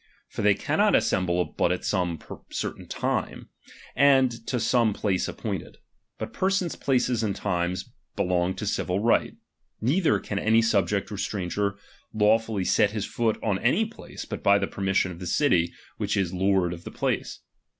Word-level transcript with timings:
For 0.29 0.41
they 0.41 0.55
cannot 0.55 0.95
assemble 0.95 1.45
but 1.45 1.71
at 1.71 1.85
some 1.85 2.17
\ 2.17 2.17
■certain 2.51 2.89
time, 2.89 3.49
and 3.95 4.31
to 4.47 4.57
sorae 4.57 4.95
place 4.95 5.27
appointed. 5.27 5.77
Bat 6.17 6.33
^persons, 6.33 6.79
places, 6.81 7.21
and 7.21 7.35
times, 7.35 7.91
belong 8.15 8.55
to 8.55 8.65
civil 8.65 8.99
right; 8.99 9.35
^neither 9.79 10.17
can 10.23 10.39
any 10.39 10.63
subject 10.63 11.11
or 11.11 11.17
stranger 11.17 11.77
lawfully 12.15 12.63
set 12.65 12.93
Ihis 12.93 13.07
foot 13.07 13.37
on 13.43 13.59
any 13.59 13.85
place, 13.85 14.25
but 14.25 14.41
by 14.41 14.57
the 14.57 14.65
permission 14.65 15.11
of 15.11 15.19
the 15.19 15.31
<;ity, 15.45 15.71
which 15.97 16.17
is 16.17 16.33
lord 16.33 16.73
of 16.73 16.83
the 16.83 16.89
place. 16.89 17.41